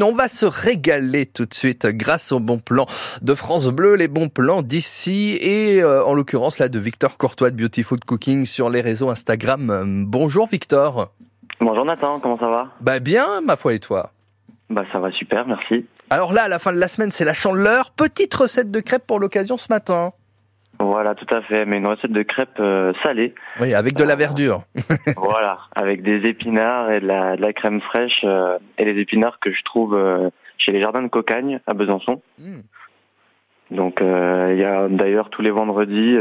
On 0.00 0.12
va 0.12 0.28
se 0.28 0.46
régaler 0.46 1.26
tout 1.26 1.44
de 1.44 1.52
suite 1.52 1.84
grâce 1.86 2.30
aux 2.30 2.38
bons 2.38 2.60
plans 2.60 2.86
de 3.20 3.34
France 3.34 3.66
Bleu, 3.66 3.96
les 3.96 4.06
bons 4.06 4.28
plans 4.28 4.62
d'ici 4.62 5.36
et 5.40 5.82
euh, 5.82 6.04
en 6.04 6.14
l'occurrence 6.14 6.60
là 6.60 6.68
de 6.68 6.78
Victor 6.78 7.18
Courtois 7.18 7.50
de 7.50 7.56
Beautiful 7.56 7.98
Cooking 8.06 8.46
sur 8.46 8.70
les 8.70 8.80
réseaux 8.80 9.10
Instagram. 9.10 10.04
Bonjour 10.06 10.46
Victor. 10.46 11.10
Bonjour 11.60 11.84
Nathan, 11.84 12.20
comment 12.20 12.38
ça 12.38 12.48
va? 12.48 12.68
Bah 12.80 13.00
bien 13.00 13.40
ma 13.40 13.56
foi 13.56 13.74
et 13.74 13.80
toi? 13.80 14.12
Bah 14.70 14.84
ça 14.92 15.00
va 15.00 15.10
super, 15.10 15.44
merci. 15.48 15.84
Alors 16.10 16.32
là 16.32 16.44
à 16.44 16.48
la 16.48 16.60
fin 16.60 16.72
de 16.72 16.78
la 16.78 16.86
semaine 16.86 17.10
c'est 17.10 17.24
la 17.24 17.34
chandeleur, 17.34 17.90
petite 17.90 18.32
recette 18.36 18.70
de 18.70 18.78
crêpes 18.78 19.04
pour 19.04 19.18
l'occasion 19.18 19.58
ce 19.58 19.66
matin. 19.68 20.12
Voilà, 21.00 21.14
tout 21.14 21.32
à 21.32 21.42
fait, 21.42 21.64
mais 21.64 21.76
une 21.76 21.86
recette 21.86 22.10
de 22.10 22.24
crêpes 22.24 22.58
euh, 22.58 22.92
salées. 23.04 23.32
Oui, 23.60 23.72
avec 23.72 23.94
de 23.94 24.02
la 24.02 24.16
verdure. 24.16 24.62
voilà, 25.16 25.58
avec 25.76 26.02
des 26.02 26.28
épinards 26.28 26.90
et 26.90 26.98
de 26.98 27.06
la, 27.06 27.36
de 27.36 27.40
la 27.40 27.52
crème 27.52 27.80
fraîche 27.80 28.22
euh, 28.24 28.58
et 28.78 28.84
les 28.84 29.00
épinards 29.00 29.38
que 29.38 29.52
je 29.52 29.62
trouve 29.62 29.94
euh, 29.94 30.28
chez 30.58 30.72
les 30.72 30.80
jardins 30.80 31.00
de 31.00 31.06
Cocagne 31.06 31.60
à 31.68 31.74
Besançon. 31.74 32.20
Mm. 32.40 32.62
Donc 33.70 34.00
il 34.00 34.58
y 34.58 34.64
a 34.64 34.88
d'ailleurs 34.88 35.30
tous 35.30 35.42
les 35.42 35.52
vendredis 35.52 36.16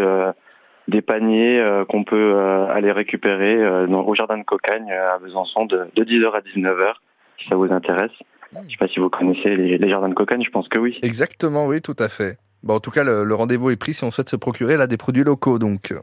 des 0.88 1.02
paniers 1.02 1.60
qu'on 1.90 2.04
peut 2.04 2.38
aller 2.70 2.92
récupérer 2.92 3.88
dans, 3.88 4.04
au 4.04 4.14
jardin 4.14 4.38
de 4.38 4.44
Cocagne 4.44 4.92
à 4.92 5.18
Besançon 5.18 5.66
de, 5.66 5.88
de 5.96 6.04
10h 6.04 6.36
à 6.36 6.42
19h 6.42 6.94
si 7.40 7.48
ça 7.48 7.56
vous 7.56 7.72
intéresse. 7.72 8.12
Je 8.54 8.72
sais 8.72 8.78
pas 8.78 8.88
si 8.88 9.00
vous 9.00 9.10
connaissez 9.10 9.56
les, 9.56 9.78
les 9.78 9.90
jardins 9.90 10.10
de 10.10 10.14
Cocagne, 10.14 10.44
je 10.44 10.52
pense 10.52 10.68
que 10.68 10.78
oui. 10.78 11.00
Exactement, 11.02 11.66
oui, 11.66 11.82
tout 11.82 11.96
à 11.98 12.10
fait. 12.10 12.38
Bon, 12.64 12.76
en 12.76 12.80
tout 12.80 12.92
cas, 12.92 13.04
le, 13.04 13.24
le 13.24 13.36
rendez-vous 13.36 13.70
est 13.70 13.76
pris 13.78 13.94
si 13.94 14.04
on 14.04 14.12
souhaite 14.12 14.30
se 14.30 14.36
procurer 14.36 14.78
là 14.78 14.88
des 14.88 14.98
produits 14.98 15.24
locaux, 15.24 15.60
donc. 15.60 15.94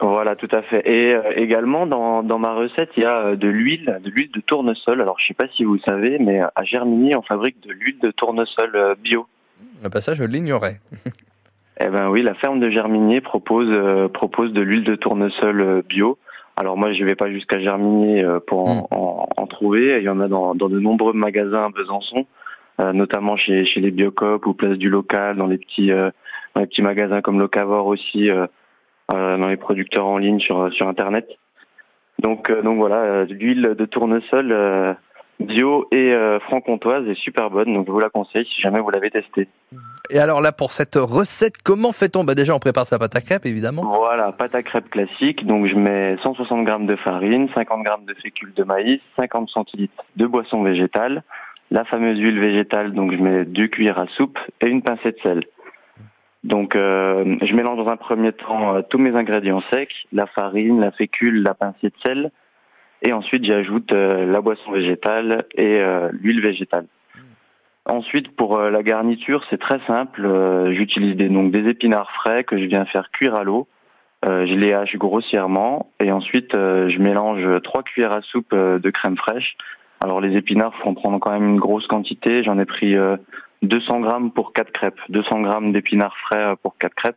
Voilà, 0.00 0.36
tout 0.36 0.48
à 0.52 0.62
fait. 0.62 0.88
Et 0.88 1.12
euh, 1.14 1.22
également 1.36 1.86
dans, 1.86 2.22
dans 2.22 2.38
ma 2.38 2.52
recette, 2.54 2.90
il 2.96 3.02
y 3.02 3.06
a 3.06 3.18
euh, 3.18 3.36
de 3.36 3.48
l'huile, 3.48 3.98
de 4.04 4.10
l'huile 4.10 4.30
de 4.32 4.40
tournesol. 4.40 5.00
Alors, 5.00 5.18
je 5.18 5.26
sais 5.26 5.34
pas 5.34 5.48
si 5.48 5.64
vous 5.64 5.78
savez, 5.78 6.18
mais 6.20 6.40
à 6.40 6.62
Germigny, 6.64 7.14
on 7.16 7.22
fabrique 7.22 7.60
de 7.66 7.72
l'huile 7.72 7.98
de 8.00 8.10
tournesol 8.12 8.70
euh, 8.76 8.94
bio. 8.94 9.26
Ah 9.84 9.88
bah 9.88 10.00
ça, 10.00 10.14
je 10.14 10.24
l'ignorais. 10.24 10.80
Eh 11.80 11.86
ben 11.90 12.08
oui, 12.10 12.22
la 12.22 12.34
ferme 12.34 12.58
de 12.58 12.70
Germigny 12.70 13.20
propose 13.20 13.68
euh, 13.70 14.08
propose 14.08 14.52
de 14.52 14.60
l'huile 14.60 14.82
de 14.82 14.96
tournesol 14.96 15.60
euh, 15.60 15.82
bio. 15.88 16.18
Alors 16.56 16.76
moi, 16.76 16.92
je 16.92 17.04
vais 17.04 17.14
pas 17.14 17.30
jusqu'à 17.30 17.60
Germigny 17.60 18.20
euh, 18.20 18.40
pour 18.44 18.68
en, 18.68 18.88
en- 18.90 19.28
en 19.36 19.46
trouver. 19.46 19.98
Il 19.98 20.02
y 20.02 20.08
en 20.08 20.18
a 20.18 20.26
dans, 20.26 20.56
dans 20.56 20.68
de 20.68 20.80
nombreux 20.80 21.12
magasins 21.12 21.66
à 21.66 21.68
Besançon, 21.68 22.18
euh, 22.18 22.24
notamment 22.78 23.36
chez 23.36 23.64
chez 23.64 23.80
les 23.80 23.90
Biocop 23.90 24.46
ou 24.46 24.54
Place 24.54 24.78
du 24.78 24.88
Local, 24.88 25.36
dans 25.36 25.46
les 25.46 25.58
petits 25.58 25.92
euh, 25.92 26.10
dans 26.54 26.60
les 26.60 26.66
petits 26.66 26.82
magasins 26.82 27.20
comme 27.20 27.38
Locavor 27.38 27.86
aussi, 27.86 28.30
euh, 28.30 28.46
euh, 29.12 29.36
dans 29.36 29.48
les 29.48 29.56
producteurs 29.56 30.06
en 30.06 30.18
ligne 30.18 30.40
sur 30.40 30.72
sur 30.72 30.88
internet. 30.88 31.28
Donc 32.18 32.50
euh, 32.50 32.62
donc 32.62 32.78
voilà, 32.78 32.96
euh, 32.96 33.26
l'huile 33.26 33.74
de 33.78 33.84
tournesol 33.84 34.50
euh, 34.52 34.94
bio 35.40 35.86
et 35.92 36.12
euh, 36.12 36.40
franc-comtoise 36.40 37.06
est 37.08 37.14
super 37.14 37.50
bonne. 37.50 37.72
Donc 37.72 37.86
je 37.86 37.92
vous 37.92 38.00
la 38.00 38.10
conseille 38.10 38.46
si 38.46 38.60
jamais 38.60 38.80
vous 38.80 38.90
l'avez 38.90 39.10
testée. 39.10 39.48
Et 40.10 40.18
alors 40.18 40.40
là, 40.40 40.52
pour 40.52 40.72
cette 40.72 40.96
recette, 40.96 41.62
comment 41.62 41.92
fait-on? 41.92 42.24
Bah 42.24 42.34
déjà, 42.34 42.54
on 42.54 42.58
prépare 42.58 42.86
sa 42.86 42.98
pâte 42.98 43.14
à 43.14 43.20
crêpes, 43.20 43.46
évidemment. 43.46 43.82
Voilà, 43.84 44.32
pâte 44.32 44.54
à 44.54 44.62
crêpes 44.62 44.90
classique. 44.90 45.46
Donc 45.46 45.66
je 45.66 45.76
mets 45.76 46.16
160 46.22 46.64
grammes 46.64 46.86
de 46.86 46.96
farine, 46.96 47.48
50 47.54 47.82
grammes 47.84 48.04
de 48.06 48.14
fécule 48.14 48.52
de 48.54 48.64
maïs, 48.64 49.00
50 49.16 49.48
centilitres 49.50 50.04
de 50.16 50.26
boisson 50.26 50.62
végétale, 50.62 51.22
la 51.70 51.84
fameuse 51.84 52.18
huile 52.18 52.40
végétale. 52.40 52.92
Donc 52.92 53.12
je 53.12 53.18
mets 53.18 53.44
deux 53.44 53.68
cuillères 53.68 53.98
à 53.98 54.06
soupe 54.08 54.38
et 54.60 54.66
une 54.66 54.82
pincée 54.82 55.12
de 55.12 55.18
sel. 55.22 55.44
Donc 56.44 56.76
euh, 56.76 57.36
je 57.42 57.54
mélange 57.54 57.78
dans 57.78 57.88
un 57.88 57.96
premier 57.96 58.32
temps 58.32 58.76
euh, 58.76 58.82
tous 58.88 58.98
mes 58.98 59.14
ingrédients 59.16 59.62
secs, 59.72 60.06
la 60.12 60.26
farine, 60.26 60.80
la 60.80 60.92
fécule, 60.92 61.42
la 61.42 61.54
pincée 61.54 61.88
de 61.88 61.98
sel, 62.04 62.30
et 63.02 63.12
ensuite 63.12 63.44
j'ajoute 63.44 63.92
euh, 63.92 64.24
la 64.24 64.40
boisson 64.40 64.70
végétale 64.70 65.46
et 65.54 65.80
euh, 65.80 66.10
l'huile 66.12 66.40
végétale. 66.40 66.86
Ensuite, 67.86 68.36
pour 68.36 68.58
la 68.58 68.82
garniture, 68.82 69.46
c'est 69.48 69.56
très 69.56 69.80
simple. 69.86 70.28
J'utilise 70.72 71.16
des, 71.16 71.30
donc 71.30 71.50
des 71.52 71.70
épinards 71.70 72.10
frais 72.10 72.44
que 72.44 72.58
je 72.58 72.64
viens 72.64 72.84
faire 72.84 73.10
cuire 73.10 73.34
à 73.34 73.44
l'eau. 73.44 73.66
Je 74.26 74.54
les 74.54 74.74
hache 74.74 74.94
grossièrement 74.96 75.90
et 75.98 76.12
ensuite 76.12 76.52
je 76.52 76.98
mélange 76.98 77.62
trois 77.62 77.82
cuillères 77.82 78.12
à 78.12 78.20
soupe 78.20 78.54
de 78.54 78.90
crème 78.90 79.16
fraîche. 79.16 79.56
Alors 80.00 80.20
les 80.20 80.36
épinards 80.36 80.74
font 80.76 80.94
prendre 80.94 81.18
quand 81.18 81.32
même 81.32 81.48
une 81.48 81.58
grosse 81.58 81.86
quantité. 81.86 82.42
J'en 82.42 82.58
ai 82.58 82.64
pris 82.64 82.96
euh, 82.96 83.16
200 83.62 84.00
grammes 84.00 84.30
pour 84.30 84.52
quatre 84.52 84.72
crêpes, 84.72 85.00
200 85.08 85.40
grammes 85.40 85.72
d'épinards 85.72 86.16
frais 86.18 86.52
euh, 86.52 86.56
pour 86.56 86.76
quatre 86.78 86.94
crêpes. 86.94 87.16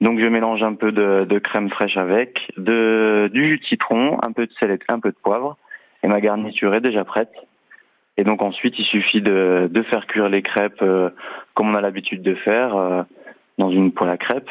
Donc 0.00 0.18
je 0.18 0.26
mélange 0.26 0.62
un 0.62 0.74
peu 0.74 0.92
de, 0.92 1.38
crème 1.38 1.70
fraîche 1.70 1.96
avec, 1.96 2.52
du 2.58 3.48
jus 3.48 3.58
de 3.58 3.64
citron, 3.64 4.18
un 4.22 4.32
peu 4.32 4.46
de 4.46 4.52
sel 4.52 4.76
un 4.88 5.00
peu 5.00 5.10
de 5.10 5.16
poivre. 5.16 5.56
Et 6.02 6.08
ma 6.08 6.20
garniture 6.20 6.74
est 6.74 6.82
déjà 6.82 7.04
prête. 7.04 7.32
Et 8.16 8.24
donc 8.24 8.42
ensuite, 8.42 8.78
il 8.78 8.84
suffit 8.84 9.22
de, 9.22 9.70
faire 9.88 10.06
cuire 10.06 10.28
les 10.28 10.42
crêpes 10.42 10.82
euh, 10.82 11.10
comme 11.54 11.70
on 11.70 11.74
a 11.74 11.80
l'habitude 11.80 12.22
de 12.22 12.34
faire 12.34 12.76
euh, 12.76 13.02
dans 13.58 13.70
une 13.70 13.92
poêle 13.92 14.10
à 14.10 14.16
crêpes. 14.16 14.50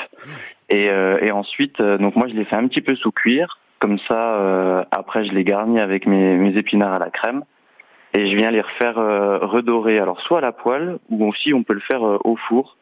Et, 0.74 0.90
euh, 0.90 1.20
et 1.22 1.32
ensuite, 1.32 1.80
euh, 1.82 2.00
donc 2.00 2.16
moi 2.16 2.28
je 2.28 2.34
les 2.34 2.46
fais 2.46 2.56
un 2.56 2.68
petit 2.68 2.82
peu 2.82 2.96
sous 2.96 3.12
cuire, 3.12 3.60
comme 3.78 4.00
ça. 4.08 4.40
euh, 4.40 4.84
après, 4.90 5.24
je 5.24 5.32
les 5.32 5.44
garnis 5.44 5.80
avec 5.80 6.08
mes, 6.08 6.36
mes 6.36 6.58
épinards 6.58 6.94
à 6.94 6.98
la 7.00 7.12
crème 7.12 7.44
et 8.16 8.26
je 8.26 8.36
viens 8.36 8.50
les 8.50 8.62
refaire 8.62 8.96
redorer. 8.96 10.00
Alors 10.00 10.20
soit 10.22 10.40
à 10.40 10.42
la 10.42 10.52
poêle 10.52 10.98
ou 11.12 11.28
aussi 11.28 11.54
on 11.54 11.62
peut 11.62 11.76
le 11.76 11.80
faire 11.80 12.02
au 12.02 12.36
four 12.48 12.78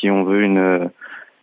si 0.00 0.10
on 0.10 0.24
veut 0.24 0.42
une, 0.42 0.90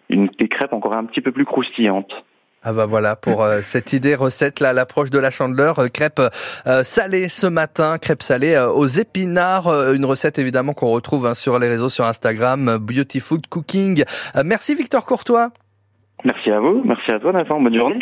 une 0.10 0.28
des 0.40 0.48
crêpes 0.48 0.74
encore 0.74 0.94
un 0.94 1.06
petit 1.06 1.22
peu 1.22 1.32
plus 1.32 1.46
croustillantes. 1.46 2.24
Ah 2.64 2.74
bah 2.74 2.86
voilà 2.86 3.16
pour 3.16 3.44
euh, 3.44 3.62
cette 3.64 3.94
idée 3.94 4.14
recette 4.14 4.60
là 4.60 4.70
à 4.70 4.74
l'approche 4.74 5.10
de 5.10 5.18
la 5.18 5.32
chandeleur 5.32 5.80
euh, 5.80 5.88
crêpes 5.88 6.22
euh, 6.68 6.84
salées 6.84 7.28
ce 7.28 7.48
matin 7.48 7.98
crêpes 7.98 8.22
salées 8.22 8.58
aux 8.58 8.86
épinards 8.86 9.94
une 9.94 10.06
recette 10.06 10.38
évidemment 10.38 10.74
qu'on 10.74 10.92
retrouve 10.92 11.26
hein, 11.26 11.34
sur 11.34 11.58
les 11.58 11.68
réseaux 11.68 11.90
sur 11.90 12.06
Instagram 12.06 12.78
Beauty 12.78 13.20
Food 13.20 13.48
Cooking 13.48 14.04
merci 14.44 14.76
Victor 14.76 15.06
Courtois 15.06 15.52
Merci 16.24 16.52
à 16.52 16.59
vous, 16.59 16.84
merci 16.86 17.12
à 17.12 17.20
toi 17.20 17.34
Nathan, 17.34 17.59
bonne 17.59 17.74
journée. 17.74 18.00